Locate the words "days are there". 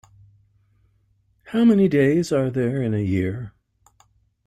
1.87-2.81